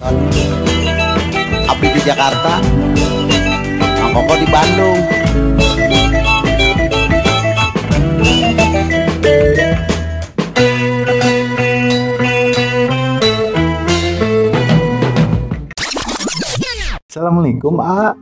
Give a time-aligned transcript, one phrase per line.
[0.00, 2.56] Abdi di Jakarta
[4.00, 5.00] Mang Koko di Bandung
[17.10, 18.16] Assalamualaikum A.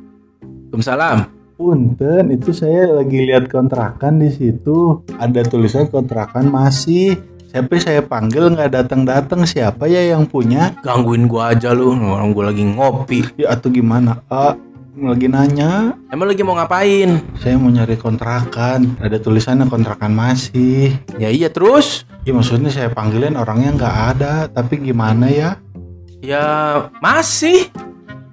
[0.75, 1.31] Waalaikumsalam.
[1.55, 5.07] Punten, itu saya lagi lihat kontrakan di situ.
[5.15, 7.38] Ada tulisan kontrakan masih.
[7.49, 10.77] Siapa saya panggil nggak datang-datang siapa ya yang punya?
[10.85, 13.25] Gangguin gua aja lu, orang gua lagi ngopi.
[13.41, 14.21] Ya atau gimana?
[14.29, 14.53] A
[14.99, 15.97] lagi nanya.
[16.13, 17.25] Emang lagi mau ngapain?
[17.41, 19.01] Saya mau nyari kontrakan.
[19.01, 20.93] Ada tulisannya kontrakan masih.
[21.17, 22.05] Ya iya terus.
[22.29, 24.33] Ya maksudnya saya panggilin orangnya nggak ada.
[24.53, 25.57] Tapi gimana ya?
[26.21, 26.45] Ya
[27.01, 27.71] masih,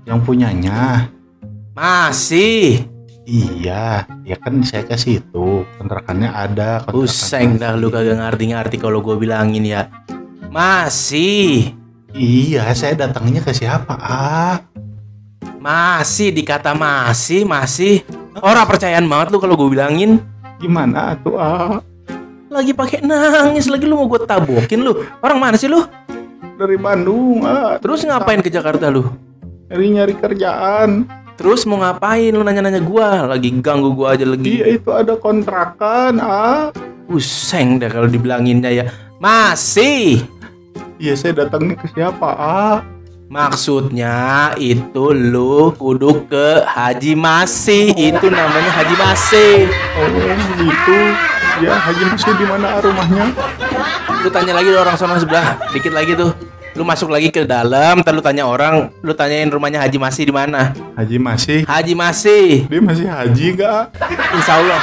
[0.03, 1.07] Yang punyanya?
[1.71, 2.94] masih.
[3.25, 5.65] Iya, ya kan saya ke situ.
[5.81, 6.85] Kontrakannya ada.
[6.85, 9.89] kontrakan Useng dah lu kagak ngerti-ngerti kalau gua bilangin ya.
[10.53, 11.73] Masih.
[12.13, 13.97] Iya, saya datangnya ke siapa?
[13.97, 14.61] Ah,
[15.57, 18.05] Masih dikata masih, masih.
[18.37, 20.21] Orang percayaan banget lu kalau gua bilangin.
[20.55, 21.35] gimana tuh?
[21.35, 21.81] Ah,
[22.47, 25.01] Lagi pakai nangis lagi lu mau gua tabokin lu.
[25.19, 25.81] Orang mana sih lu?
[26.55, 27.43] dari Bandung.
[27.43, 29.09] Ah, Terus ngapain ke Jakarta lu?
[29.67, 31.03] nyari nyari kerjaan.
[31.35, 33.27] Terus mau ngapain lu nanya-nanya gua?
[33.27, 34.63] Lagi ganggu gua aja lagi.
[34.63, 36.17] Iya itu ada kontrakan.
[36.23, 36.71] Ah,
[37.05, 38.85] Useng dah kalau dibilanginnya ya.
[39.19, 40.23] Masih.
[40.95, 42.29] iya saya datangnya ke siapa?
[42.35, 42.77] Ah,
[43.25, 47.91] Maksudnya itu lu kudu ke Haji Masih.
[47.91, 49.53] Itu namanya Haji Masih.
[49.97, 50.07] oh
[50.61, 50.99] gitu.
[51.55, 53.31] Ya Haji masih di mana rumahnya?
[54.23, 55.55] Lu tanya lagi orang sana sebelah.
[55.71, 56.31] Dikit lagi tuh.
[56.75, 60.35] Lu masuk lagi ke dalam, ntar lu tanya orang, lu tanyain rumahnya Haji Masih di
[60.35, 60.75] mana?
[60.99, 61.59] Haji masih.
[61.63, 62.67] Haji Masih.
[62.67, 63.95] Dia masih haji gak?
[64.35, 64.81] Insya Allah.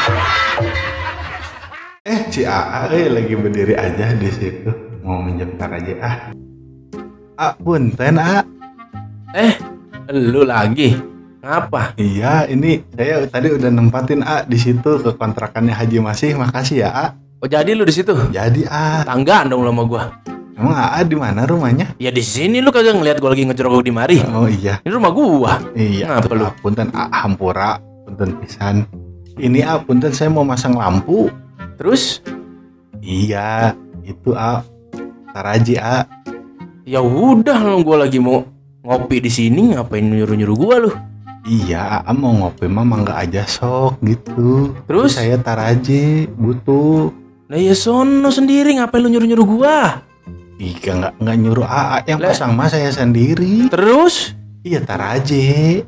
[2.01, 4.73] Eh si AA eh, lagi berdiri aja di situ.
[5.05, 6.17] Mau minjem tar aja ah.
[7.37, 8.41] Ah, punten ah.
[9.37, 9.53] Eh,
[10.17, 10.97] lu lagi.
[11.45, 11.93] Ngapa?
[12.01, 16.41] Iya, ini saya tadi udah nempatin A di situ ke kontrakannya Haji Masih.
[16.41, 17.07] Makasih ya A.
[17.45, 18.17] Oh jadi lu di situ?
[18.33, 20.32] Jadi A, Tanggaan dong lu sama gua.
[20.55, 21.95] Emang A di mana rumahnya?
[21.97, 24.17] Ya di sini lu kagak ngeliat gua lagi ngejerok di mari.
[24.29, 25.53] Oh iya, Ini rumah gua.
[25.73, 26.07] iya.
[26.13, 26.49] Ngapa lu?
[26.61, 28.85] Punten A hampura, punten pisan.
[29.35, 31.33] Ini A, punten saya mau masang lampu.
[31.77, 32.21] Terus
[32.99, 34.63] Iya, itu A.
[35.33, 36.07] Taraji A.
[36.85, 38.43] ya udah lu gua lagi mau
[38.83, 40.91] ngopi di sini ngapain nyuruh-nyuruh gua lu?
[41.43, 44.71] Iya, A mau ngopi mah mangga aja sok gitu.
[44.87, 45.17] Terus?
[45.17, 47.11] saya taraji butuh.
[47.49, 49.79] Lah ya sono sendiri ngapain lu nyuruh-nyuruh gua?
[50.63, 52.31] Iya nggak nggak nyuruh A, yang Lah.
[52.31, 53.67] pasang mah saya sendiri.
[53.67, 54.31] Terus
[54.63, 55.83] Iya taraji.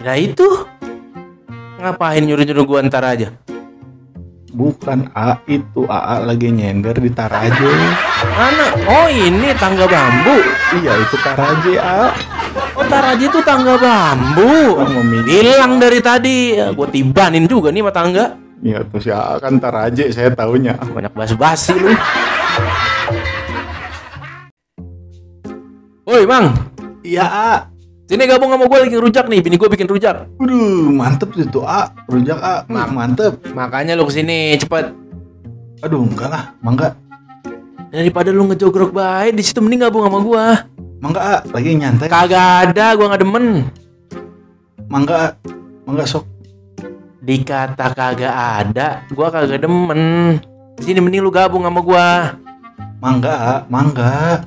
[0.00, 0.48] Nah itu
[1.76, 3.28] Ngapain nyuruh-nyuruh gua ntar aja
[4.48, 7.68] Bukan A itu AA lagi nyender di Taraje.
[8.32, 8.72] Mana?
[8.86, 10.38] Oh ini tangga bambu
[10.72, 12.08] Iya itu Taraje A.
[12.72, 14.80] Oh taraji itu tangga bambu.
[15.26, 18.24] Hilang dari tadi ya, Gua tibanin juga nih sama tangga
[18.64, 20.72] Iya tuh si AA kan Taraje saya taunya.
[20.80, 21.92] Banyak basi-basi lu
[26.14, 26.54] Woi Bang
[27.02, 27.66] Iya.
[28.06, 31.90] Sini gabung sama gue lagi rujak nih Bini gue bikin rujak Waduh mantep itu A.
[32.06, 32.62] Rujak A.
[32.70, 33.42] Ma- mantep.
[33.50, 34.94] Makanya lu ke sini cepet
[35.82, 36.44] Aduh enggak lah.
[36.62, 36.94] Mangga.
[37.90, 40.44] Daripada lu ngejogrok baik di situ mending gabung sama gua.
[41.02, 41.36] Mangga A.
[41.50, 42.08] Lagi nyantai.
[42.08, 43.46] Kagak ada, gua nggak demen.
[44.88, 45.28] Mangga A.
[45.84, 46.24] Mangga sok.
[47.20, 50.40] Dikata kagak ada, gua kagak demen.
[50.80, 52.38] Sini mending lu gabung sama gua.
[53.02, 53.54] Mangga A.
[53.68, 54.40] Mangga.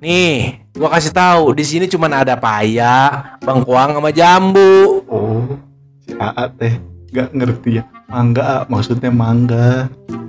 [0.00, 5.02] Nih, gua kasih tahu, di sini cuman ada paya, bangkuang sama jambu.
[5.10, 5.58] Oh.
[6.06, 6.74] Si AA teh.
[7.08, 7.84] Gak ngerti ya.
[8.06, 8.58] Mangga A.
[8.68, 9.88] Maksudnya mangga.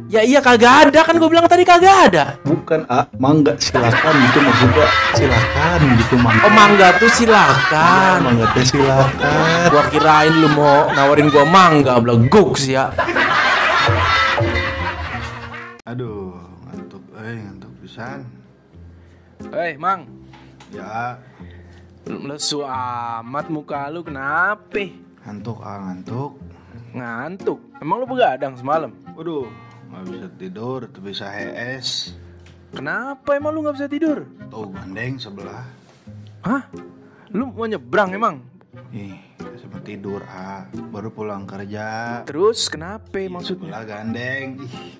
[0.09, 2.39] Ya iya kagak ada kan gua bilang tadi kagak ada.
[2.47, 3.05] Bukan A.
[3.19, 4.87] Mangga silakan gitu maksudnya.
[5.13, 6.43] Silakan gitu mangga.
[6.47, 8.17] Oh mangga tuh silakan.
[8.25, 9.69] Mangga teh silakan.
[9.69, 12.95] Gua kirain lu mau nawarin gua mangga, beleguk sih ya.
[15.83, 16.39] Aduh,
[16.69, 18.23] ngantuk, eh ngantuk pisan.
[19.51, 20.18] Hei, Mang.
[20.69, 21.17] Ya,
[22.05, 24.85] Lesu amat muka lu kenapa?
[25.25, 26.31] ngantuk ah ngantuk.
[26.89, 27.59] Ngantuk.
[27.77, 28.89] Emang lu begadang semalam?
[29.13, 29.45] Waduh,
[29.89, 32.17] nggak bisa tidur, tuh bisa HS.
[32.73, 34.25] Kenapa emang lu nggak bisa tidur?
[34.49, 35.65] Tuh gandeng sebelah.
[36.45, 36.63] Hah?
[37.29, 38.41] Lu mau nyebrang emang?
[38.89, 39.21] Ih,
[39.61, 42.21] sempat tidur ah, baru pulang kerja.
[42.25, 43.69] Terus kenapa maksudnya?
[43.69, 44.47] Sebelah gandeng.
[44.65, 44.97] Ih,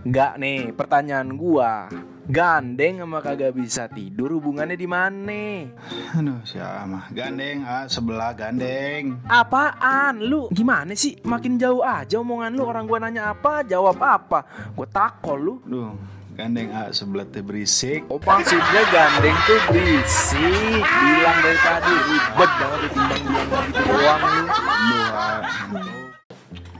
[0.00, 1.88] Enggak nih, pertanyaan gua.
[2.30, 5.66] Gandeng sama kagak bisa tidur hubungannya di mana?
[6.14, 7.10] aduh siapa?
[7.10, 9.18] Gandeng ah, sebelah gandeng.
[9.26, 10.22] Apaan?
[10.22, 11.18] Lu gimana sih?
[11.26, 12.62] Makin jauh aja omongan lu.
[12.62, 14.46] Orang gua nanya apa, jawab apa.
[14.78, 15.54] Gua takol lu.
[15.66, 15.90] Duh,
[16.38, 18.06] Gandeng A sebelah teh berisik.
[18.06, 24.38] Oh maksudnya gandeng tuh berisik Bilang dari tadi ribet banget ditimbang bilang gitu doang lu.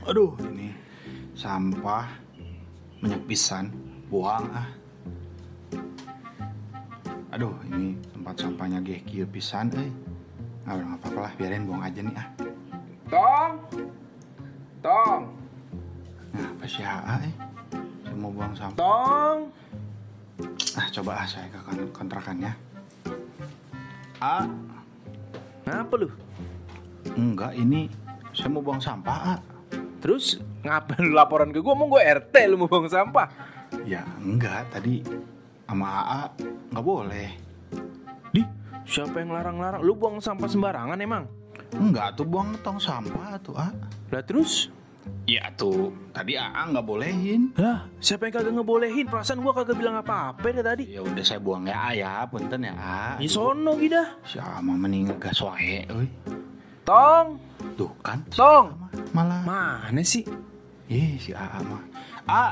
[0.07, 0.71] Aduh, ini
[1.35, 2.07] sampah
[3.03, 3.67] banyak pisan.
[4.07, 4.80] Buang ah.
[7.31, 9.87] Aduh, ini tempat sampahnya ge kieu pisan euy.
[10.61, 12.27] Nggak nggak apa-apa lah, biarin buang aja nih ah.
[13.07, 13.53] Tong
[14.79, 15.21] Tong
[16.31, 17.33] Nah, apa sih ah eh?
[18.03, 18.77] Saya mau buang sampah.
[18.77, 19.39] Tong
[20.71, 22.51] Ah, coba ah saya ke kon- kontrakannya.
[24.17, 24.45] Ah,
[25.63, 26.09] Ngapa lu?
[27.11, 27.91] enggak ini
[28.31, 29.39] saya mau buang sampah ah.
[29.99, 31.73] Terus ngapain lu laporan ke gua?
[31.73, 33.27] Mau gua RT lu mau buang sampah?
[33.83, 34.99] Ya enggak, tadi
[35.71, 36.21] sama AA
[36.75, 37.29] nggak boleh.
[38.35, 38.43] Di,
[38.83, 39.79] siapa yang larang-larang?
[39.79, 41.23] Lu buang sampah sembarangan emang?
[41.71, 43.71] Enggak tuh buang tong sampah tuh ah.
[44.11, 44.67] Lah terus?
[45.23, 47.55] Ya tuh, tadi AA nggak bolehin.
[47.55, 49.07] Lah, siapa yang kagak ngebolehin?
[49.07, 50.83] Perasaan gua kagak bilang apa-apa dari tadi.
[50.91, 53.01] Ya udah saya buang ya A ya, punten ya A.
[53.15, 54.03] Di sono gitu.
[54.27, 56.11] Si ama mending gas wae euy.
[56.83, 57.39] Tong,
[57.79, 58.19] Tuh kan.
[58.27, 58.75] Tong.
[58.75, 59.87] A Malah.
[59.87, 60.27] Mana sih?
[60.91, 61.81] Ih, si AA mah.
[62.27, 62.45] A,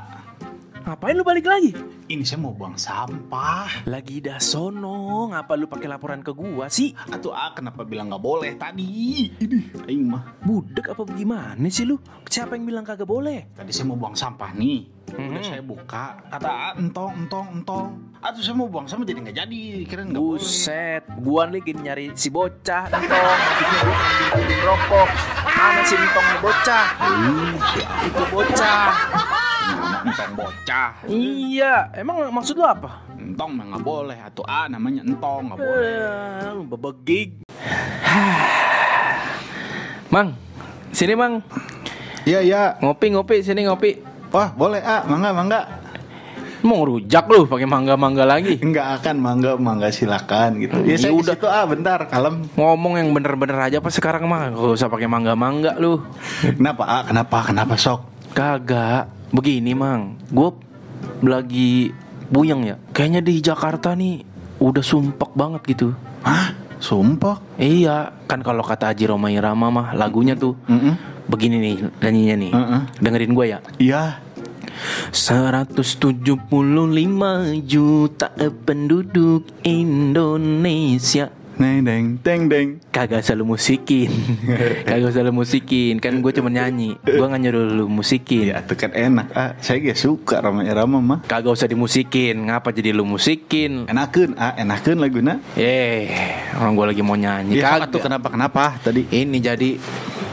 [0.80, 1.72] Ngapain lu balik lagi?
[2.10, 3.86] ini saya mau buang sampah.
[3.86, 6.90] Lagi dah sono, ngapa lu pakai laporan ke gua sih?
[7.06, 9.30] Atuh A kenapa bilang nggak boleh tadi?
[9.30, 10.42] Ini aing mah.
[10.42, 12.02] Budek apa gimana sih lu?
[12.26, 13.54] Siapa yang bilang kagak boleh?
[13.54, 14.90] Tadi saya mau buang sampah nih.
[15.10, 15.46] Udah Mhm.
[15.46, 16.18] saya buka.
[16.34, 17.90] Kata A, entong, entong, entong.
[18.20, 19.64] Atuh saya mau buang sampah jadi nggak jadi.
[19.86, 20.42] Kirain nggak boleh.
[20.42, 23.40] Buset, gua lagi nyari si bocah Entong,
[24.66, 25.10] rokok
[25.46, 26.86] Mana si Entong bocah?
[27.70, 28.86] Si A Itu bocah
[30.10, 30.90] entong bocah.
[31.06, 33.06] Iya, emang maksud lu apa?
[33.16, 34.18] Entong mah nggak boleh.
[34.18, 35.92] Atuh A namanya entong nggak boleh.
[36.40, 37.30] Eh, lu bebegig
[40.10, 40.34] Mang,
[40.90, 41.40] sini mang
[42.26, 42.62] Iya iya.
[42.80, 45.62] Ngopi-ngopi, sini ngopi Wah boleh A, mangga mangga.
[46.60, 50.76] Mau rujak lu pakai mangga-mangga lagi Enggak akan mangga mangga silakan gitu.
[50.84, 51.24] Ya, Ya saya udah.
[51.24, 52.52] udah tuh ah bentar kalem.
[52.54, 56.04] Ngomong yang bener-bener aja pas sekarang mah Gak usah pakai mangga-mangga lu
[56.44, 57.02] Kenapa ah?
[57.08, 57.48] Kenapa?
[57.48, 58.04] Kenapa sok?
[58.36, 60.50] Kagak Begini mang Gue
[61.22, 61.94] lagi
[62.28, 64.24] buyang ya Kayaknya di Jakarta nih
[64.60, 65.88] Udah sumpek banget gitu
[66.22, 66.54] Hah?
[66.80, 67.40] Sumpah?
[67.56, 70.96] Iya Kan kalau kata Haji Roma Irama mah Lagunya tuh Mm
[71.30, 72.82] Begini nih nyanyinya nih Heeh.
[72.98, 74.04] Dengerin gue ya Iya.
[75.12, 76.42] 175
[77.64, 78.28] juta
[78.66, 81.30] penduduk Indonesia
[81.60, 82.80] Neng deng teng deng.
[82.88, 84.08] Kagak usah lu musikin
[84.88, 88.80] Kagak usah lu musikin Kan gue cuma nyanyi Gue gak nyuruh lu musikin Ya itu
[88.80, 89.52] kan enak ah.
[89.60, 91.20] Saya gak suka Rama Irama mah.
[91.28, 95.44] Kagak usah dimusikin Ngapa jadi lu musikin Enakeun ah, enakeun laguna.
[95.60, 96.08] Eh
[96.56, 99.04] Orang gue lagi mau nyanyi Ya, Kagak tuh kenapa kenapa tadi?
[99.12, 99.76] Ini jadi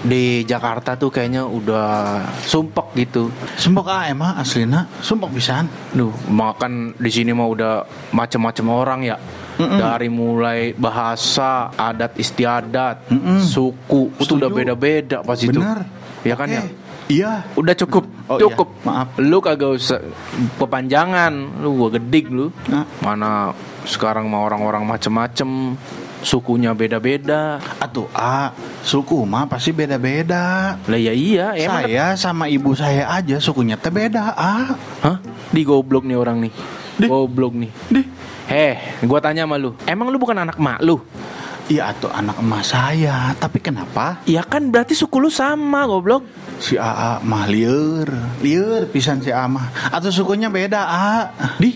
[0.06, 3.26] Di Jakarta tuh kayaknya udah Sumpek gitu
[3.56, 5.66] Sumpah ah emang aslina sumpah pisan.
[5.90, 7.74] Duh makan di sini mah udah
[8.10, 9.18] Macem-macem orang ya
[9.56, 9.76] Mm-mm.
[9.76, 13.42] Dari mulai bahasa Adat istiadat Mm-mm.
[13.42, 14.54] Suku Itu udah Setuju.
[14.54, 15.82] beda-beda pas itu Benar.
[16.22, 16.54] Ya kan Oke.
[16.54, 16.64] ya
[17.06, 17.46] Iya.
[17.54, 18.66] Udah cukup, Oh, cukup.
[18.66, 18.82] iya.
[18.82, 19.08] Maaf.
[19.22, 20.02] Lu kagak usah
[20.58, 21.62] kepanjangan.
[21.62, 22.50] Lu gua gedik lu.
[22.66, 22.82] Nah.
[22.98, 23.54] Mana
[23.86, 25.78] sekarang mah orang-orang macem-macem
[26.26, 27.62] sukunya beda-beda.
[27.78, 28.50] Atuh ah,
[28.82, 30.74] suku mah pasti beda-beda.
[30.82, 34.74] Lah ya iya, emang Saya sama ibu saya aja sukunya teh beda ah.
[35.06, 35.16] Hah?
[35.54, 36.52] Di goblok nih orang nih.
[36.98, 37.06] Di.
[37.06, 37.70] Goblok nih.
[37.94, 38.06] Dih.
[38.50, 38.74] Heh,
[39.06, 39.78] gua tanya sama lu.
[39.86, 40.98] Emang lu bukan anak mak lu?
[41.66, 46.22] Iya atuh anak emas saya, tapi kenapa Ya kan berarti suku lu sama, goblok.
[46.62, 48.06] si AA mah lieur,
[48.38, 49.90] lieur pisan si AA mah.
[49.90, 51.34] Atau sukunya beda A.
[51.58, 51.74] Di.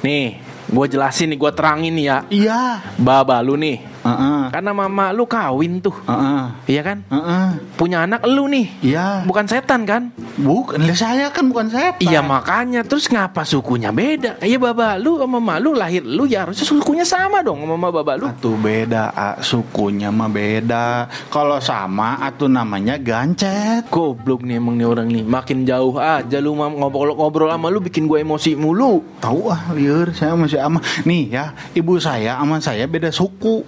[0.00, 0.40] Nih,
[0.72, 2.18] gua jelasin nih, gua terangin nih ya.
[2.32, 2.60] Iya.
[2.96, 3.95] Baba lu nih.
[4.06, 4.40] Heeh.
[4.54, 5.94] Karena mama lu kawin tuh.
[6.06, 6.42] Heeh.
[6.70, 6.98] Iya kan?
[7.10, 7.46] Heeh.
[7.74, 8.66] Punya anak lu nih.
[8.82, 9.26] Iya.
[9.26, 10.14] Bukan setan kan?
[10.38, 12.00] Bukan, saya kan bukan setan.
[12.02, 14.38] Iya makanya terus ngapa sukunya beda?
[14.40, 17.88] Iya baba lu sama mama lu lahir lu ya harusnya sukunya sama dong sama mama
[17.90, 18.24] baba lu.
[18.30, 19.28] Atuh beda, A.
[19.42, 21.10] sukunya mah beda.
[21.28, 23.88] Kalau sama, atuh namanya gancet.
[23.90, 28.22] Goblok nih emang nih orang nih Makin jauh aja lu ngobrol-ngobrol sama lu bikin gue
[28.22, 30.78] emosi mulu Tahu ah, lieur saya masih ama.
[31.02, 33.64] Nih ya, ibu saya sama saya beda suku.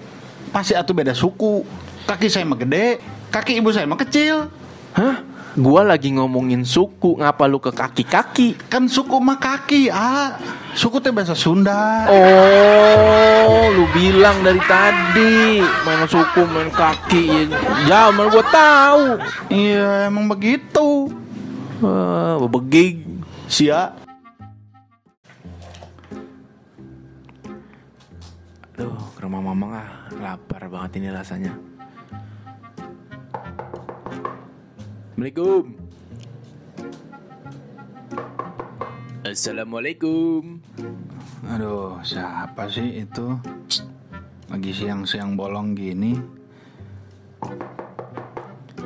[0.49, 1.65] Pasti atuh beda suku.
[2.09, 4.49] Kaki saya mah gede, kaki ibu saya mah kecil.
[4.97, 5.21] Hah?
[5.59, 8.55] Gua lagi ngomongin suku Ngapa lu ke kaki-kaki?
[8.71, 10.39] Kan suku mah kaki, ah.
[10.73, 12.07] Suku teh bahasa Sunda.
[12.07, 17.51] Oh, lu bilang dari tadi main suku main kaki
[17.91, 19.05] ya mana gua tahu.
[19.51, 21.11] Iya, emang begitu.
[21.83, 23.03] Ah, bebegig.
[23.51, 23.97] Sia.
[28.79, 31.53] Aduh, ke rumah mamang ah, lapar banget ini rasanya.
[35.19, 35.65] Assalamualaikum.
[39.27, 40.43] Assalamualaikum.
[41.51, 43.35] Aduh, siapa sih itu?
[44.49, 46.15] Lagi siang-siang bolong gini.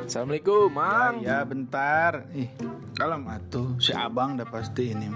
[0.03, 1.21] Assalamualaikum, Mang.
[1.21, 2.27] Ya, ya bentar.
[2.33, 2.49] Ih,
[2.97, 3.77] kalem atuh.
[3.81, 5.09] Si abang udah pasti ini.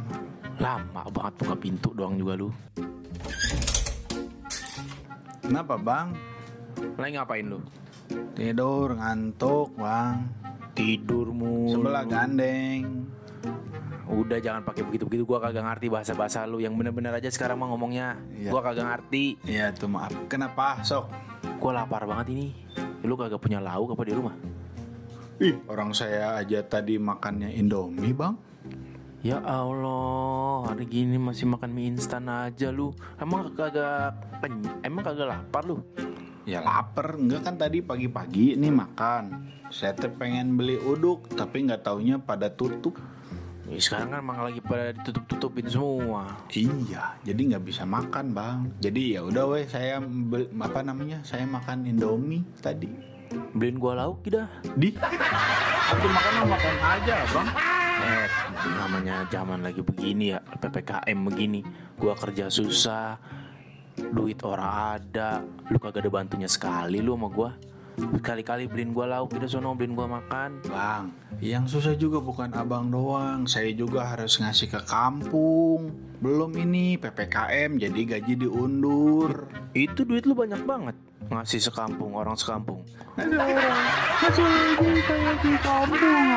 [0.58, 2.50] Lama banget buka pintu doang juga lu.
[5.48, 6.12] Kenapa bang?
[7.00, 7.64] Lagi ngapain lu?
[8.36, 10.28] Tidur, ngantuk bang.
[10.76, 11.72] Tidur mulu.
[11.72, 13.08] Sebelah gandeng.
[14.12, 18.20] Udah jangan pakai begitu-begitu gua kagak ngerti bahasa-bahasa lu yang bener-bener aja sekarang mah ngomongnya.
[18.36, 18.52] Iya.
[18.52, 19.40] Gua kagak ngerti.
[19.48, 20.12] Iya tuh maaf.
[20.28, 20.84] Kenapa?
[20.84, 21.08] Sok.
[21.64, 22.52] Gua lapar banget ini.
[23.08, 24.36] Lu kagak punya lauk apa di rumah?
[25.40, 28.36] Ih, orang saya aja tadi makannya Indomie bang.
[29.24, 32.96] Ya Allah, hari gini masih makan mie instan aja lu.
[33.20, 35.84] Emang kagak pen- emang kagak lapar lu?
[36.48, 39.52] Ya lapar, enggak kan tadi pagi-pagi nih makan.
[39.68, 42.96] Saya teh pengen beli uduk, tapi nggak taunya pada tutup.
[43.68, 46.40] Ya, sekarang kan emang lagi pada ditutup-tutupin semua.
[46.56, 48.72] Iya, jadi nggak bisa makan bang.
[48.80, 51.20] Jadi ya udah weh, saya bel- apa namanya?
[51.28, 52.88] Saya makan Indomie tadi.
[53.52, 54.48] Beliin gua lauk dah.
[54.80, 54.96] Di?
[55.92, 57.50] Aku makan makan aja bang.
[57.98, 58.30] Eh,
[58.78, 61.66] namanya zaman lagi begini ya, PPKM begini.
[61.98, 63.18] Gua kerja susah,
[64.14, 65.42] duit orang ada,
[65.74, 67.52] lu kagak ada bantunya sekali lu sama gua.
[67.98, 70.62] Kali-kali beliin gua lauk, udah sono beliin gua makan.
[70.70, 71.10] Bang,
[71.42, 73.50] yang susah juga bukan abang doang.
[73.50, 75.90] Saya juga harus ngasih ke kampung.
[76.22, 79.50] Belum ini PPKM, jadi gaji diundur.
[79.74, 82.86] Itu duit lu banyak banget ngasih sekampung orang sekampung.
[83.18, 83.78] Ada orang
[84.22, 86.28] masih lagi kayak di kampung.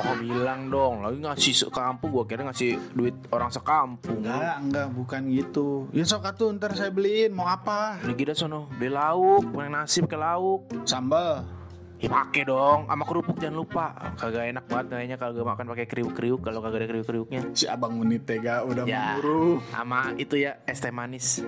[0.00, 4.24] Oh, bilang dong, lagi ngasih sekampung gua kira ngasih duit orang sekampung.
[4.24, 5.68] Enggak, enggak, bukan gitu.
[5.92, 8.00] Ya sok atuh ntar saya beliin, mau apa?
[8.00, 10.60] Lagi dah sono, beli lauk, pakai nasi pakai lauk.
[10.88, 11.59] Sambal.
[12.00, 13.92] Ya pakai dong, sama kerupuk jangan lupa.
[14.16, 17.42] Kagak enak banget kayaknya kalau makan pakai kriuk-kriuk kalau kagak ada kriuk-kriuknya.
[17.52, 19.60] Si abang menit tega udah Ya, memburu.
[19.68, 21.44] sama itu ya es teh manis.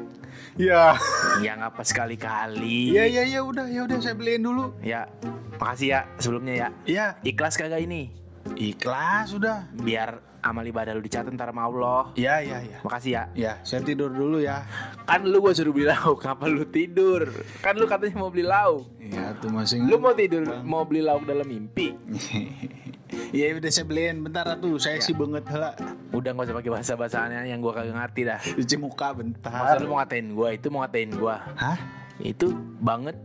[0.61, 0.93] Ya.
[1.41, 2.93] Ya ngapa sekali-kali.
[2.93, 4.77] Iya, iya, ya udah, ya udah saya beliin dulu.
[4.85, 5.09] Ya,
[5.57, 6.69] makasih ya sebelumnya ya.
[6.85, 7.07] Iya.
[7.25, 8.13] Ikhlas kagak ini?
[8.53, 9.73] Ikhlas sudah.
[9.73, 12.11] Biar amal ibadah lu dicatat ntar sama Allah.
[12.19, 12.79] Ya, ya, ya.
[12.83, 13.23] Makasih ya.
[13.33, 14.67] Ya, saya tidur dulu ya.
[15.07, 17.31] Kan lu gua suruh beli lauk, kenapa lu tidur?
[17.63, 18.85] Kan lu katanya mau beli lauk.
[18.99, 21.95] Iya, tuh masih Lu mau tidur, mau beli lauk dalam mimpi?
[23.13, 25.77] Iya udah saya beliin bentar tuh saya sih banget hela
[26.17, 28.41] Udah gak usah pakai bahasa-bahasanya yang gua kagak ngerti dah.
[28.41, 29.77] cuci muka Masa bentar.
[29.85, 31.37] lu mau ngatain gua, itu mau ngatain gua.
[31.61, 31.77] Hah?
[32.17, 33.17] Itu banget.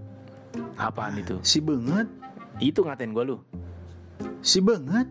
[0.75, 1.39] Apaan itu?
[1.39, 2.07] Si banget?
[2.59, 3.37] Itu ngatain gua lu.
[4.43, 5.07] Si banget?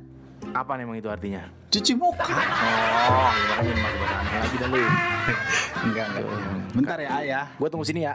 [0.53, 1.45] Apaan emang itu artinya?
[1.69, 2.25] Cuci muka?
[2.25, 4.77] Oh, makanya masuk bahasa aneh lagi dah lu.
[5.83, 6.25] Enggak enggak.
[6.73, 7.45] Bentar ya ayah.
[7.55, 8.15] Gua tunggu sini ya.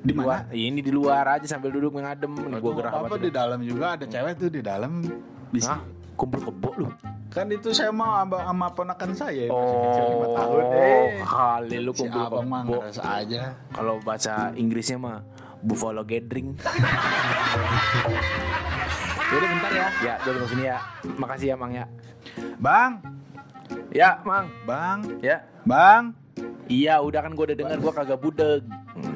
[0.00, 0.44] Di luar.
[0.44, 0.52] mana?
[0.52, 2.30] Ini di luar aja sambil duduk mengadem.
[2.30, 5.04] Nih gua gerah apa di dalam juga ada cewek tuh di dalam.
[5.50, 5.76] Bisa.
[5.76, 5.80] Hah?
[6.14, 6.88] Kumpul kebo lu.
[7.28, 11.10] Kan itu saya mau sama, sama ponakan saya masih Oh, kecil 5 tahun eh.
[11.26, 12.78] kali lu Si kumpul abang mah kebo.
[13.02, 13.42] aja.
[13.74, 15.18] Kalau bahasa Inggrisnya mah
[15.58, 16.54] Buffalo Gathering.
[19.34, 19.88] Jadi bentar ya.
[19.98, 20.78] ya, gua tunggu sini ya.
[21.18, 21.84] Makasih ya, Mang ya.
[22.62, 23.02] Bang,
[23.90, 24.46] Ya, Mang.
[24.66, 25.42] bang, Ya.
[25.66, 26.14] bang.
[26.66, 28.62] Iya, udah kan gua udah dengar gua kagak budeg.
[28.94, 29.13] Hmm.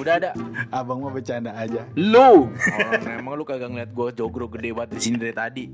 [0.00, 0.30] Udah ada.
[0.72, 1.84] Abang mau bercanda aja.
[1.98, 2.48] Lu.
[2.52, 5.64] Orang emang lu kagak ngeliat gua jogro gede banget di sini dari tadi.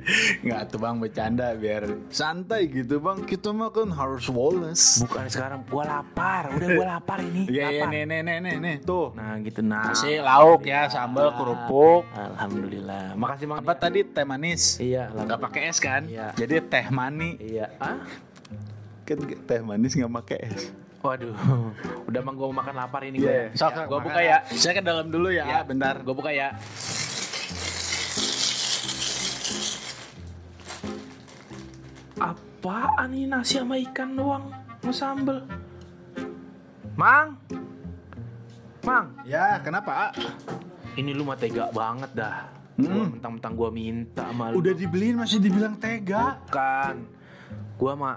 [0.43, 3.23] Nggak tuh bang bercanda biar santai gitu bang.
[3.25, 5.03] Kita mah kan harus Wallace.
[5.07, 6.53] Bukan sekarang gua lapar.
[6.55, 7.47] Udah gua lapar ini.
[7.49, 9.15] Iya iya nih nih nih nih nih tuh.
[9.15, 9.91] Nah, gitu nah.
[9.91, 12.05] Nasi lauk ya sambal kerupuk.
[12.13, 13.15] Alhamdulillah.
[13.15, 13.59] Makasih Mang.
[13.63, 14.77] Apa tadi teh manis?
[14.79, 15.41] Iya, alhamdulillah.
[15.49, 16.03] pakai es kan?
[16.07, 16.35] Iya.
[16.35, 17.67] Jadi teh mani Iya.
[17.79, 18.03] Ah?
[19.09, 20.63] kan teh manis nggak pakai es.
[20.99, 21.35] Waduh.
[22.09, 23.31] Udah mang gua mau makan lapar ini gua.
[23.31, 23.45] Iya.
[23.55, 24.07] Sok, Ya, gua makan.
[24.11, 24.39] buka ya.
[24.51, 25.45] Saya ke dalam dulu ya.
[25.47, 25.95] Ya, bentar.
[26.03, 26.59] Gua buka ya.
[32.19, 34.51] Apaan ini nasi sama ikan doang?
[34.83, 35.47] Mau sambel.
[36.99, 37.39] Mang.
[38.83, 40.11] Mang, Ya kenapa?
[40.99, 42.51] ini lu mah tega banget dah.
[42.75, 42.91] Hmm.
[42.91, 44.59] Gua mentang-mentang gua minta sama lu.
[44.59, 46.43] Udah dibeliin masih dibilang tega.
[46.47, 46.95] Bukan.
[47.79, 48.17] Gua mah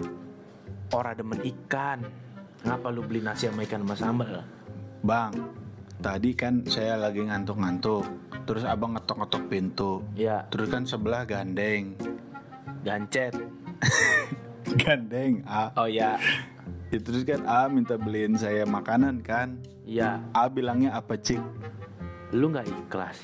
[0.89, 2.01] ora demen ikan.
[2.61, 4.45] Kenapa lu beli nasi sama ikan sama sambal?
[5.01, 5.33] Bang,
[5.97, 8.05] tadi kan saya lagi ngantuk-ngantuk.
[8.45, 9.91] Terus abang ngetok-ngetok pintu.
[10.13, 11.93] Ya, Terus kan sebelah gandeng.
[12.81, 13.33] gancet.
[14.77, 15.73] Gandeng, A.
[15.75, 16.15] Oh ya,
[16.89, 19.57] Ya, terus kan A minta beliin saya makanan kan.
[19.83, 20.21] iya.
[20.31, 21.39] A bilangnya apa cik?
[22.31, 23.17] Lu nggak ikhlas.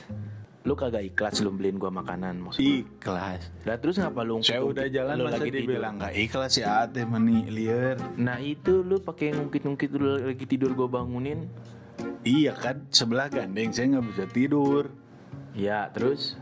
[0.67, 2.83] Lu kagak ikhlas lu beliin gua makanan maksudnya.
[2.83, 3.41] Ikhlas.
[3.63, 6.91] Lah terus ngapa lu Saya udah jalan lu masa lagi dibilang nggak ikhlas ya A
[6.91, 7.95] teh meni liar.
[8.19, 11.47] Nah itu lu pakai ngungkit-ngungkit lu lagi tidur gua bangunin.
[12.27, 14.91] Iya kan sebelah gandeng saya nggak bisa tidur.
[15.55, 16.35] Ya terus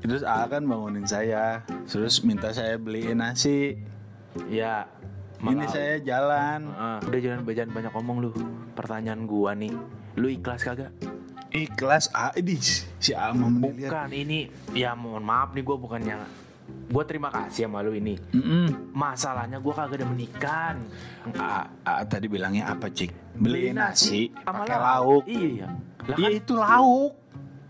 [0.00, 3.76] Terus A kan bangunin saya, terus minta saya beliin nasi.
[4.48, 4.88] ya
[5.40, 6.72] Ini saya jalan.
[6.72, 8.30] Ah, udah jangan jangan banyak ngomong lu.
[8.72, 9.72] Pertanyaan gua nih,
[10.16, 10.92] lu ikhlas kagak?
[11.50, 12.54] Ikhlas ah ini
[13.02, 13.90] si melihat.
[13.90, 16.16] Bukan ini, ya mohon maaf nih gua bukannya
[16.90, 18.14] Gua terima kasih sama lu ini.
[18.30, 18.94] Mm-mm.
[18.94, 20.74] Masalahnya gua kagak ada menikan.
[21.34, 23.34] Ah, ah, tadi bilangnya apa cik?
[23.38, 25.24] Beli nasi sama pakai lauk.
[25.26, 25.68] Iya.
[26.06, 27.12] Lah Iya kan, itu lauk.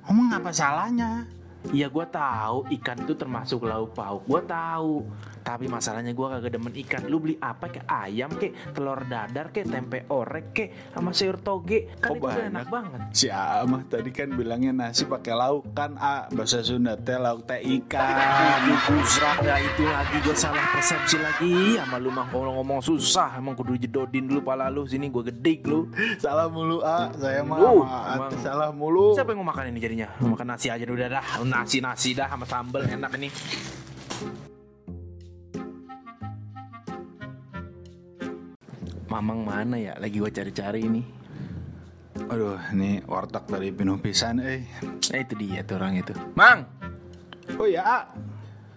[0.09, 1.29] Emang apa salahnya?
[1.77, 4.25] iya gua tahu ikan itu termasuk lauk pauk.
[4.25, 5.05] Gua tahu.
[5.41, 7.03] Tapi masalahnya gua kagak demen ikan.
[7.07, 11.91] Lu beli apa kayak ayam kek, telur dadar kek, tempe orek kek, sama sayur toge.
[11.99, 12.51] Kan Kok itu banyak?
[12.51, 13.01] enak banget.
[13.11, 15.73] Si Ama tadi kan bilangnya nasi pakai lauk.
[15.73, 18.61] Kan A bahasa Sunda teh lauk teh ikan.
[18.87, 21.55] Busrak dah itu lagi gue salah persepsi lagi.
[21.77, 23.37] Sama lu mah kalau ngomong susah.
[23.37, 24.85] Emang kudu jedodin dulu pala lu.
[24.85, 25.89] Sini gue gedik lu.
[26.17, 28.31] Salah mulu A, saya mah emang.
[28.39, 29.13] salah mulu.
[29.13, 30.09] siapa yang mau makan ini jadinya?
[30.19, 31.25] Makan nasi aja udah dah.
[31.43, 32.85] Nasi nasi dah sama sambel.
[32.85, 33.29] Enak ini
[39.11, 39.99] Mamang mana ya?
[39.99, 41.03] Lagi gue cari-cari ini.
[42.31, 44.63] Aduh, ini warteg dari pinuh pisan eh.
[45.11, 46.15] Eh itu dia tuh orang itu.
[46.39, 46.63] Mang!
[47.59, 47.99] Oh ya A,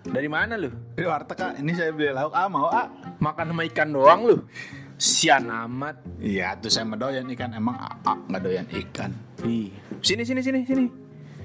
[0.01, 0.73] dari mana lu?
[0.97, 2.49] Di warteg A, ini saya beli lauk A.
[2.49, 2.89] Mau A.
[3.21, 4.37] makan sama ikan doang lu?
[4.97, 6.01] Sian amat.
[6.17, 7.53] Iya, tuh saya mah doyan ikan.
[7.53, 9.13] Emang A, A nggak doyan ikan.
[9.45, 9.69] Ih,
[10.01, 10.85] sini sini sini sini.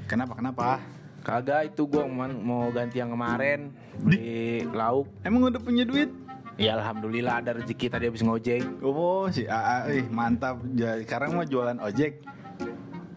[0.09, 0.81] Kenapa kenapa?
[1.21, 3.69] Kagak itu gua mau ganti yang kemarin.
[4.01, 5.13] Beli lauk.
[5.21, 6.09] Emang udah punya duit?
[6.59, 8.83] Ya alhamdulillah ada rezeki tadi habis ngojek.
[8.83, 10.59] Oh si A, A, eh mantap.
[10.75, 12.27] Ya, sekarang mau jualan ojek.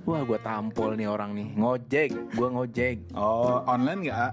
[0.05, 3.17] Wah gua tampol nih orang nih ngojek, gua ngojek.
[3.17, 4.31] Oh, online nggak?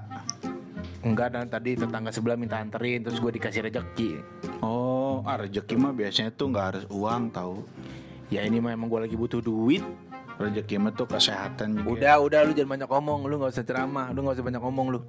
[1.08, 4.20] Enggak dan tadi tetangga sebelah minta anterin terus gua dikasih rezeki.
[4.60, 7.64] Oh, ah, rezeki mah biasanya tuh nggak harus uang tahu.
[8.28, 9.80] Ya ini mah emang gua lagi butuh duit.
[10.36, 11.96] Rezeki mah tuh kesehatan juga.
[11.96, 14.86] Udah udah lu jangan banyak ngomong, lu nggak usah ceramah, lu nggak usah banyak ngomong
[14.92, 15.00] lu.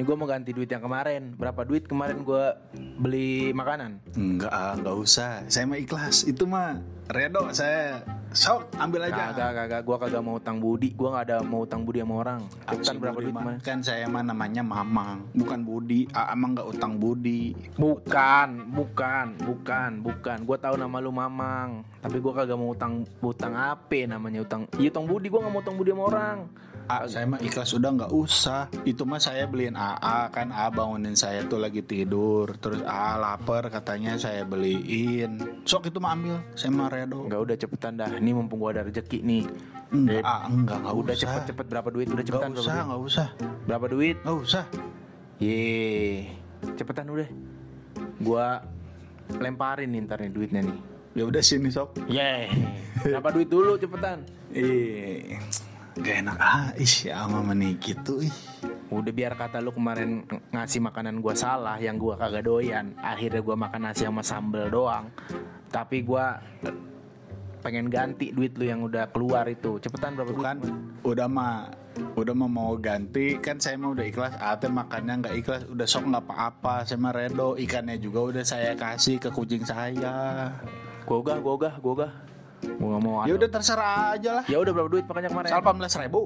[0.00, 1.36] Ini gua mau ganti duit yang kemarin.
[1.36, 4.00] Berapa duit kemarin gua beli makanan?
[4.16, 5.44] Enggak, ah, nggak usah.
[5.44, 6.24] Saya mah ikhlas.
[6.24, 6.80] Itu mah
[7.12, 8.00] redo saya.
[8.32, 9.36] Sok, ambil aja.
[9.36, 12.40] Kagak kagak gua kagak mau utang budi, gua nggak ada mau utang budi sama orang.
[12.80, 13.44] Si berapa duit mah.
[13.44, 13.58] kemarin?
[13.60, 16.08] Kan saya mah namanya Mamang, bukan Budi.
[16.16, 17.52] Ah, emang nggak utang Budi.
[17.76, 20.38] Bukan, bukan, bukan, bukan.
[20.48, 24.64] Gua tahu nama lu Mamang, tapi gua kagak mau utang utang apa namanya utang.
[24.80, 26.38] Iya utang budi, gua nggak mau utang budi sama orang.
[26.90, 28.66] Ah, saya mah ikhlas udah nggak usah.
[28.82, 32.50] Itu mah saya beliin AA kan A bangunin saya tuh lagi tidur.
[32.58, 35.62] Terus A lapar katanya saya beliin.
[35.62, 36.42] Sok itu mah ambil.
[36.58, 37.30] Saya mah redo.
[37.30, 38.10] Enggak udah cepetan dah.
[38.10, 39.46] Ini mumpung gua ada rezeki nih.
[39.94, 41.22] Enggak, ah, enggak, enggak udah usah.
[41.22, 42.06] cepet-cepet berapa duit?
[42.10, 42.82] Udah Enggak cepetan usah, berapa duit?
[42.82, 43.28] enggak usah.
[43.70, 44.16] Berapa duit?
[44.26, 44.64] Enggak usah.
[45.38, 45.62] Ye,
[46.74, 47.28] cepetan udah.
[48.18, 48.46] Gua
[49.30, 50.78] lemparin nih ntar nih duitnya nih.
[51.14, 52.02] Ya udah sini sok.
[52.06, 52.50] Ye,
[53.06, 54.26] berapa duit dulu cepetan?
[54.50, 55.38] Ih,
[56.00, 58.34] gak enak ah, ih ya mama nih gitu ih.
[58.90, 62.96] Udah biar kata lu kemarin ng- ngasih makanan gua salah yang gua kagak doyan.
[62.98, 65.12] Akhirnya gua makan nasi sama sambel doang.
[65.70, 66.74] Tapi gua eh,
[67.62, 69.78] pengen ganti duit lu yang udah keluar itu.
[69.78, 70.40] Cepetan berapa duit?
[70.40, 70.56] Bukan,
[71.06, 71.70] udah mah,
[72.16, 74.34] udah mah mau ganti kan saya mah udah ikhlas.
[74.40, 76.88] Ate makannya nggak ikhlas, udah sok nggak apa-apa.
[76.88, 80.50] Saya mah redo, ikannya juga udah saya kasih ke kucing saya.
[81.06, 82.10] Gua ogah, gua
[82.60, 84.44] gak mau Ya udah terserah aja lah.
[84.46, 85.48] Ya udah berapa duit makanya kemarin?
[85.48, 86.20] Soal 18 ribu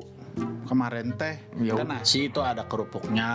[0.65, 1.37] kemarin teh.
[1.61, 3.31] Ya Kan nasi itu ada kerupuknya.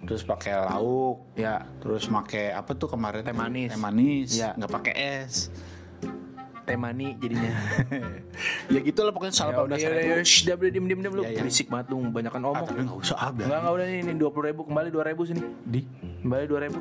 [0.00, 3.20] Terus pakai lauk, Ya, terus pakai apa tuh kemarin?
[3.20, 3.68] Teh manis.
[3.70, 4.56] Teh manis, Ya.
[4.56, 5.52] nggak pakai es.
[6.60, 7.50] teh mani jadinya.
[8.74, 11.14] ya gitu lah pokoknya soal ya udah, 18 ya ya, shh, udah diem diem diem
[11.18, 11.22] lu.
[11.26, 11.42] Ya, ya.
[11.42, 12.62] Berisik banget lu, Ah, ngomong.
[12.62, 13.46] tapi nggak usah ah, biar.
[13.50, 15.42] Enggak, enggak udah nih, ini 20 ribu, kembali 2 ribu sini.
[15.66, 15.80] Di.
[16.22, 16.78] Kembali 2 ribu.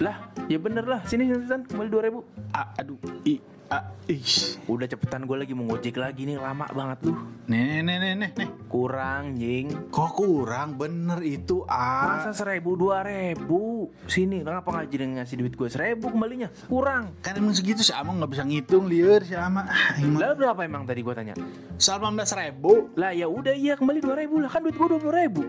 [0.00, 0.16] Lah,
[0.48, 2.18] ya bener lah, sini cepetan, kembali 2 ribu.
[2.50, 3.38] Ah, aduh, i,
[3.74, 4.54] ah, ih.
[4.70, 7.12] Udah cepetan gue lagi mau ngojek lagi nih, lama banget lu.
[7.50, 8.48] Nih, nih, nih, nih, nih.
[8.70, 9.90] Kurang, jing.
[9.90, 12.22] Kok kurang bener itu ah?
[12.22, 13.90] Masa seribu, dua ribu?
[14.06, 16.48] Sini, kenapa nggak jadi ngasih duit gue seribu kembalinya?
[16.70, 17.18] Kurang.
[17.18, 19.66] Kan emang segitu si Amang nggak bisa ngitung liur si Ama.
[19.66, 19.98] Ah.
[19.98, 21.34] Lah berapa emang tadi gue tanya?
[21.74, 25.00] Soal 18 ribu, Lah ya udah iya kembali dua ribu lah kan duit gue dua
[25.02, 25.42] puluh ribu.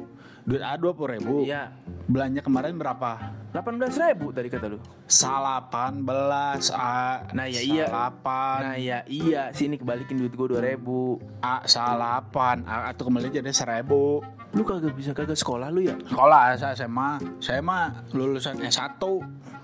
[0.45, 1.43] Duit A 20 ribu.
[1.43, 1.73] Iya,
[2.05, 3.35] Belanja kemarin berapa?
[3.55, 4.83] delapan belas ribu tadi kata lu.
[5.07, 7.23] Salapan belas A.
[7.31, 7.87] Nah, ya iya.
[7.87, 8.59] Salapan.
[8.67, 11.23] Nah ya iya, sini kebalikin duit gue dua ribu.
[11.39, 12.67] A salapan.
[12.67, 14.19] A atau kembali jadi seribu.
[14.51, 15.95] Lu kagak bisa kagak sekolah lu ya?
[16.03, 17.23] Sekolah saya SMA.
[17.39, 18.99] Saya mah lulusan S1.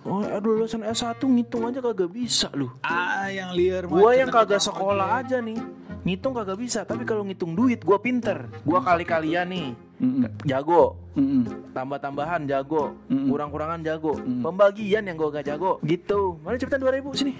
[0.08, 2.72] Oh, aduh lulusan S1 ngitung aja kagak bisa lu.
[2.88, 5.60] Ah, yang liar Gua yang kagak sekolah aja nih.
[6.02, 8.50] Ngitung kagak bisa, tapi kalau ngitung duit gua pinter.
[8.66, 9.68] Gua kali-kalian nih.
[10.02, 10.26] Mm-mm.
[10.50, 10.98] Jago.
[11.14, 11.74] Mm-mm.
[11.78, 12.98] Tambah-tambahan jago.
[13.06, 13.30] Mm-mm.
[13.30, 14.18] Kurang-kurangan jago.
[14.18, 15.78] Pembagian yang gua gak jago.
[15.86, 16.42] Gitu.
[16.42, 17.34] Mana cepetan 2000 sini.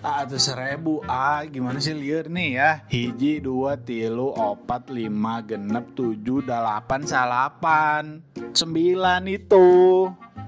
[0.00, 1.04] Ah, tuh seribu.
[1.04, 2.70] Ah, gimana sih liar nih ya?
[2.88, 8.24] Hiji, dua, tilu, opat, lima, genep, tujuh, delapan, salapan.
[8.56, 9.68] Sembilan itu.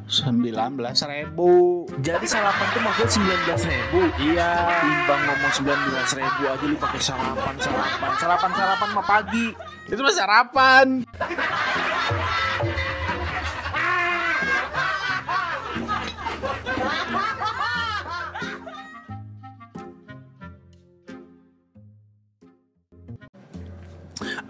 [0.09, 1.85] Sembilan belas ribu.
[2.01, 4.01] Jadi salapan tuh maksudnya sembilan belas ribu.
[4.21, 4.51] Iya.
[4.81, 9.47] Timbang ngomong sembilan belas ribu aja lu pakai salapan, salapan, salapan, salapan mah pagi.
[9.89, 10.87] Itu mah sarapan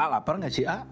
[0.03, 0.83] Ah lapar gak sih ah?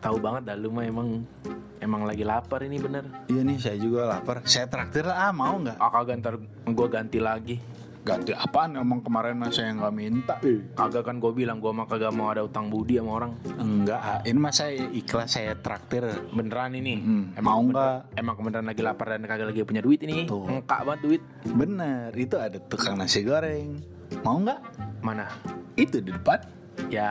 [0.00, 1.28] Tahu banget dah lu mah emang
[1.76, 3.04] emang lagi lapar ini bener.
[3.28, 5.76] Iya nih saya juga lapar Saya traktir lah ah mau gak?
[5.76, 7.60] Ah kagak ntar gue ganti lagi.
[8.00, 10.72] Ganti apaan emang kemarin mah saya nggak minta eh.
[10.72, 13.36] Kagak kan gue bilang gue mah kagak mau ada utang budi sama orang.
[13.60, 16.96] Enggak ah ini mah saya ikhlas saya traktir Beneran ini.
[16.96, 18.16] Hmm, mau nggak?
[18.16, 20.24] Emang beneran lagi lapar dan kagak lagi punya duit ini.
[20.24, 20.48] Tuh.
[20.48, 21.22] Engkak banget duit.
[21.52, 23.84] Bener itu ada tukang nasi goreng
[24.24, 24.60] Mau nggak?
[25.04, 25.28] Mana?
[25.76, 26.56] Itu di depan
[26.92, 27.10] Ya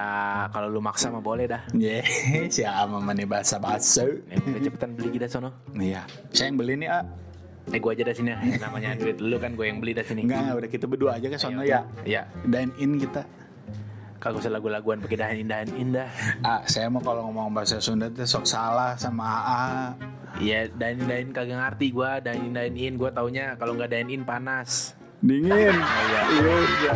[0.54, 1.62] kalau lu maksa mah boleh dah.
[1.76, 2.06] Yeah,
[2.56, 5.52] siapa mana bahasa bahasa udah cepetan beli kita sono.
[5.76, 7.06] Iya saya yang beli nih ah
[7.74, 8.30] Eh gue aja dah sini.
[8.62, 10.22] Namanya duit lu kan gue yang beli dah sini.
[10.30, 11.82] Enggak, udah kita berdua aja ke sono ya.
[12.06, 12.30] Ya.
[12.46, 13.26] Dine in kita.
[14.22, 16.10] Kagak usah lagu-laguan pakai dahan indahan indah.
[16.42, 19.70] Ah, saya mau kalau ngomong bahasa Sunda tuh sok salah sama AA.
[20.42, 24.24] Iya, dahin dahin kagak ngerti gua, dahin dahin in gua taunya kalau nggak dahin in
[24.26, 24.98] panas.
[25.24, 25.52] Dingin.
[25.52, 26.22] Iya.
[26.26, 26.96] Iya, udah.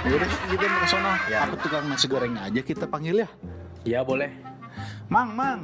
[0.00, 1.12] Yaudah kita mau ke sono.
[1.28, 1.38] Ya.
[1.44, 3.28] Apa tukang nasi goreng aja kita panggil ya?
[3.84, 4.30] Iya boleh.
[5.10, 5.60] Mang, Mang.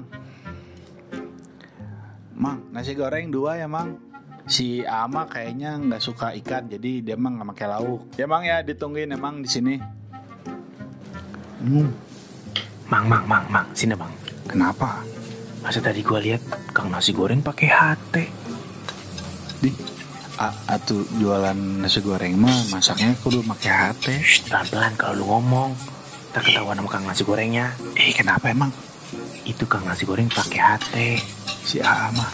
[2.36, 3.96] Mang, nasi goreng dua ya, Mang.
[4.46, 8.06] Si Ama kayaknya nggak suka ikan, jadi dia emang nggak pakai lauk.
[8.14, 9.74] Ya, Mang ya, ditungguin emang di sini.
[11.66, 11.90] Hmm,
[12.86, 14.12] Mang, mang, mang, mang, sini bang.
[14.46, 15.02] kenapa?
[15.58, 16.38] Masa tadi gua lihat
[16.70, 18.24] kang nasi goreng pakai hati.
[19.58, 19.74] Di
[20.68, 24.16] atuh jualan nasi goreng mah masaknya kudu pakai hati.
[24.48, 25.70] Pelan-pelan kalau lu ngomong.
[26.36, 27.72] Tak ketahuan sama kang nasi gorengnya.
[27.96, 28.68] Eh, kenapa emang?
[29.48, 31.08] Itu kang nasi goreng pakai hati.
[31.64, 32.28] Si AA mah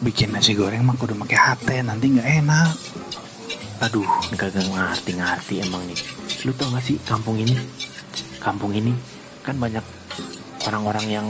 [0.00, 2.72] bikin nasi goreng mah kudu pakai hati, nanti nggak enak.
[3.82, 5.98] Aduh, ini kagak ngerti-ngerti emang nih.
[6.46, 7.58] Lu tau gak sih kampung ini?
[8.38, 8.94] Kampung ini
[9.42, 9.82] kan banyak
[10.70, 11.26] orang-orang yang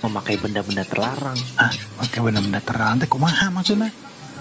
[0.00, 1.36] memakai benda-benda terlarang.
[1.60, 1.68] Ah,
[2.00, 3.92] pakai bener-bener terang teh kumaha maksudnya?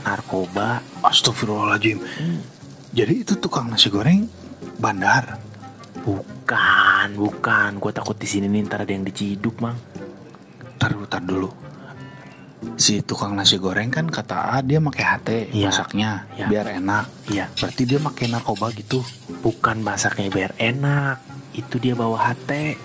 [0.01, 1.99] Narkoba, Astagfirullahaladzim.
[2.89, 4.25] Jadi itu tukang nasi goreng
[4.75, 5.37] bandar.
[6.01, 7.77] Bukan, bukan.
[7.77, 9.77] Gue takut di sini nih ntar ada yang diciduk, mang.
[10.75, 11.49] Tar dulu, tar dulu.
[12.75, 15.71] Si tukang nasi goreng kan kata A dia pakai hati Iya.
[15.71, 16.45] masaknya Iya.
[16.47, 17.05] biar enak.
[17.29, 18.99] Iya, Berarti dia pakai narkoba gitu.
[19.39, 21.23] bukan masaknya biar enak.
[21.53, 22.75] Itu dia bawa hati.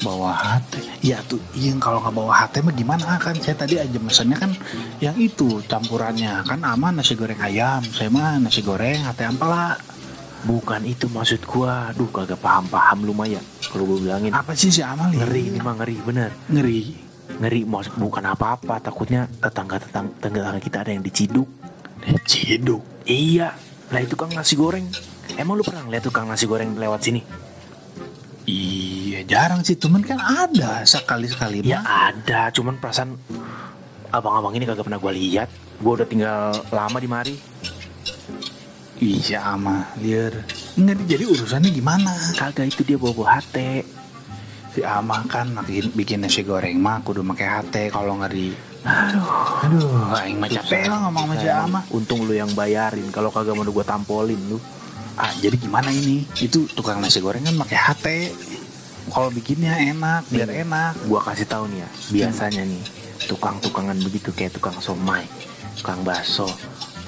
[0.00, 0.80] Bawa hati.
[1.04, 3.36] Ya tuh, yang kalau nggak bawa hati mah gimana kan?
[3.36, 4.52] Saya tadi aja mesennya kan
[4.96, 7.84] yang itu campurannya kan aman nasi goreng ayam.
[7.84, 9.76] Saya mah nasi goreng hati ampela.
[10.48, 11.92] Bukan itu maksud gua.
[11.92, 13.44] Duh, kagak paham-paham lu Maya.
[13.60, 16.32] Kalau gue bilangin Apa sih si Amal ngeri ini mah ngeri bener.
[16.48, 16.80] Ngeri.
[17.36, 18.80] Ngeri maksud bukan apa-apa.
[18.80, 21.48] Takutnya tetangga-tetangga tetangga kita ada yang diciduk.
[22.24, 22.80] Ciduk.
[23.04, 23.52] Iya,
[23.92, 24.88] lah itu kang nasi goreng.
[25.36, 27.20] Emang lu pernah lihat tukang nasi goreng lewat sini?
[28.48, 32.12] Iya jarang sih, cuman kan ada sekali-sekali Ya mah.
[32.12, 33.16] ada, cuman perasaan
[34.10, 35.48] abang-abang ini kagak pernah gua lihat.
[35.80, 37.34] Gua udah tinggal lama di mari.
[39.00, 40.44] Iya ama liar.
[40.76, 42.12] Nggak jadi urusannya gimana?
[42.36, 43.80] Kagak itu dia bawa-bawa hati.
[44.70, 48.52] Si ama kan bikin, bikin nasi goreng mah kudu pakai hati kalau ngeri.
[48.80, 49.24] Aduh,
[49.64, 51.80] Aduh, aing mah capek lah ngomong sama si ama.
[51.92, 53.08] Untung lu yang bayarin.
[53.08, 54.60] Kalau kagak mau gua tampolin lu.
[55.16, 56.24] Ah, jadi gimana ini?
[56.36, 58.18] Itu tukang nasi goreng kan pakai hati.
[59.10, 60.94] Kalau bikinnya enak, biar enak.
[61.10, 62.82] Gua kasih tahu nih ya, biasanya nih
[63.26, 65.26] tukang-tukangan begitu kayak tukang somai,
[65.76, 66.48] tukang bakso,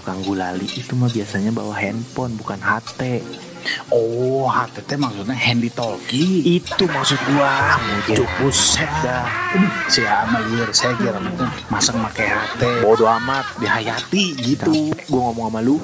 [0.02, 3.22] tukang gulali itu mah biasanya bawa handphone bukan HT.
[3.94, 6.58] Oh, teh maksudnya handy talkie.
[6.58, 7.78] Itu maksud gua.
[7.78, 9.22] Muncul buset dah.
[9.86, 11.22] Si ama liar, saya kira
[11.70, 12.82] masak pakai hati.
[12.82, 13.46] Bodoh amat.
[13.62, 14.90] Dihayati gitu.
[14.90, 15.76] Capek gua ngomong sama lu,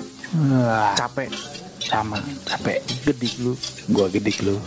[0.99, 1.31] capek.
[1.89, 2.83] sama capek.
[3.07, 3.55] Gedik lu.
[3.95, 4.59] Gua gedik lu.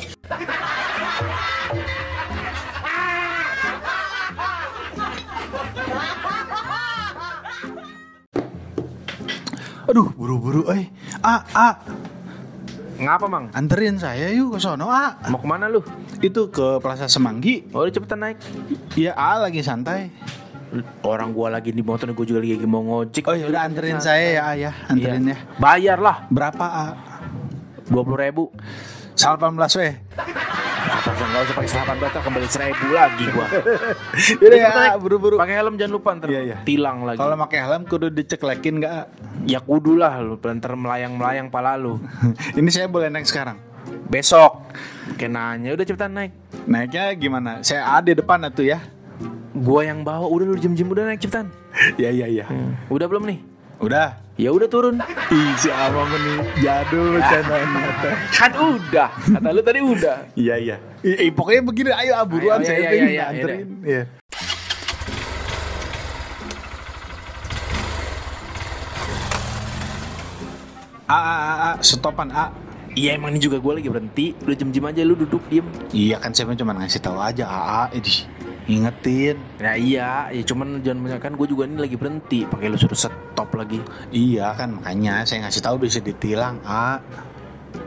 [9.89, 10.88] Aduh, buru-buru, eh.
[11.19, 11.73] Ah, ah,
[13.01, 13.49] Ngapa, Mang?
[13.51, 15.17] anterin saya yuk ke sono, ah.
[15.27, 15.81] Mau ke mana lu?
[16.21, 17.65] Itu ke Plaza Semanggi.
[17.73, 18.38] Oh, udah cepetan naik.
[18.93, 20.13] Iya, ah lagi santai.
[21.03, 23.25] Orang gua lagi di motor, gua juga lagi mau ngojek.
[23.25, 24.71] Oh, ya udah anterin saya ya, ah, ya.
[24.88, 25.34] Anterin Iya.
[25.34, 25.38] ya.
[25.57, 26.91] Bayar lah, Berapa, ah?
[27.89, 28.43] dua puluh ribu.
[29.17, 29.93] 18 weh.
[30.81, 33.47] Apa sih nggak usah pakai selapan batal kembali seribu lagi gua.
[34.41, 35.35] Yaudah ya, buru-buru.
[35.37, 36.57] Pakai helm jangan lupa ntar Iya, iya.
[36.65, 37.21] tilang lagi.
[37.21, 38.93] Kalau pakai helm kudu diceklekin nggak?
[39.45, 42.01] Ya kudu lah lu ntar melayang-melayang pala lu.
[42.57, 43.61] Ini saya boleh naik sekarang.
[44.09, 44.65] Besok.
[45.15, 46.31] Kayak nanya udah cepetan naik.
[46.65, 47.51] Naiknya gimana?
[47.61, 48.81] Saya ada depan tuh ya.
[49.53, 51.53] Gua yang bawa udah lu jem-jem udah naik cepetan.
[52.01, 52.45] Ya ya ya.
[52.91, 53.50] Udah belum nih?
[53.81, 54.13] Udah.
[54.37, 55.01] Ya udah turun.
[55.33, 56.37] Ih, si apa nih?
[56.61, 57.89] Jadul channelnya.
[58.29, 59.09] Kan udah.
[59.09, 60.17] Kata lu tadi udah.
[60.37, 60.75] Iya iya.
[61.01, 63.67] Ih, pokoknya begini ayo buruan Ayo, saya iya, pengen iya, iya, anterin.
[63.81, 64.03] Iya.
[71.09, 72.53] A, a, a, a, stopan A.
[72.91, 74.25] Iya emang ini juga gue lagi berhenti.
[74.45, 75.65] Lu jem-jem aja lu duduk diem.
[75.89, 78.40] Iya kan saya cuma ngasih tahu aja AA, eh, di-
[78.71, 79.36] ingetin.
[79.60, 82.47] Ya iya, ya cuman jangan banyak kan gue juga ini lagi berhenti.
[82.47, 83.84] Pakai lu suruh stop lagi.
[84.15, 87.03] Iya kan makanya saya ngasih tahu bisa ditilang A.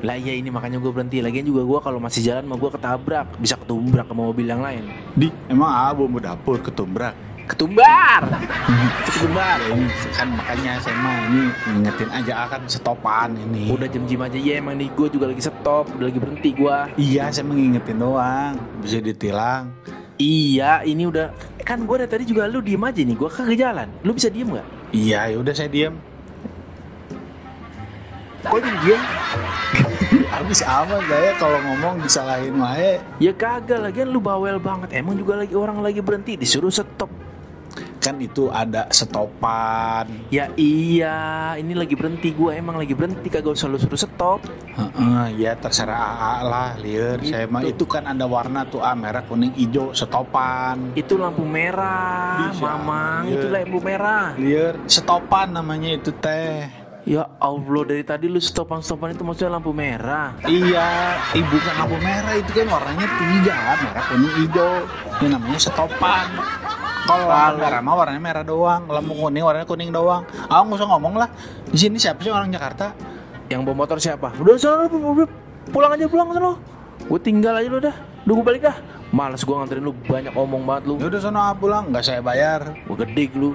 [0.04, 1.24] Lah iya ini makanya gue berhenti.
[1.24, 4.88] Lagian juga gue kalau masih jalan mah gue ketabrak, bisa ketumbrak sama mobil yang lain.
[5.16, 7.33] Di emang A bumbu dapur ketumbrak.
[7.44, 8.24] Ketumbar.
[9.04, 9.58] Ketumbar.
[9.68, 9.84] Ini
[10.16, 11.42] kan makanya saya mah ini
[11.76, 13.68] ingetin aja A kan stopan ini.
[13.68, 16.76] Udah jem-jem aja ya emang nih gue juga lagi stop, udah lagi berhenti gue.
[16.96, 19.76] Iya saya mengingetin doang bisa ditilang.
[20.14, 21.34] Iya, ini udah
[21.66, 23.16] kan gue dari tadi juga lu diem aja nih.
[23.18, 23.88] Gue kagak jalan.
[24.06, 24.66] Lu bisa diem gak?
[24.94, 25.94] Iya ya udah saya diam.
[28.44, 29.02] Kok jadi diem?
[30.30, 33.02] Habis aman saya kalau ngomong disalahin wae.
[33.18, 34.94] Ya kagak lagian lu bawel banget.
[34.94, 37.23] Emang juga lagi orang lagi berhenti disuruh stop.
[38.04, 40.28] Kan itu ada stopan.
[40.28, 44.44] Ya iya, ini lagi berhenti gue emang lagi berhenti kagak usah lu suruh stop.
[44.76, 47.16] Heeh, ya terserah AA lah, liur.
[47.24, 50.92] Saya mah itu kan ada warna tuh A merah, kuning, hijau, stopan.
[50.92, 52.60] Itu lampu merah, Bisa.
[52.60, 53.24] mamang.
[53.32, 54.36] Itu lampu merah.
[54.36, 56.84] Liur, stopan namanya itu teh.
[57.08, 60.36] Ya Allah dari tadi lu stopan-stopan itu maksudnya lampu merah.
[60.44, 64.72] Iya, ibu bukan lampu merah itu kan warnanya tiga, merah, kuning, hijau.
[65.24, 66.28] Ini namanya stopan.
[67.04, 70.24] Kalau lampu merah mah warnanya merah doang, lampu kuning warnanya kuning doang.
[70.48, 71.28] Ah nggak usah ngomong lah.
[71.68, 72.96] Di sini siapa sih orang Jakarta?
[73.52, 74.32] Yang bawa motor siapa?
[74.40, 75.28] Udah sana lu,
[75.68, 76.56] pulang aja pulang sana.
[77.04, 77.92] Gue tinggal aja lu dah.
[78.24, 78.76] Udah gue balik dah.
[79.12, 80.94] Males gue nganterin lu banyak omong banget lu.
[80.96, 82.72] Ya udah sono ah, pulang, nggak saya bayar.
[82.88, 83.52] Gue gede lu.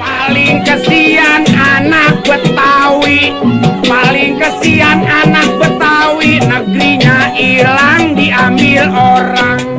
[0.00, 0.80] Paling anak
[2.26, 3.30] Betawi.
[3.86, 6.42] Paling kesian anak Betawi.
[6.42, 9.76] Negerinya hilang diambil orang.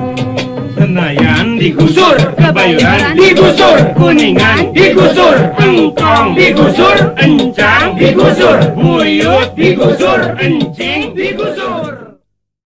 [0.77, 11.57] Senayan digusur Kebayoran digusur Kuningan digusur Engkong digusur Encang digusur Muyut digusur Encing digusur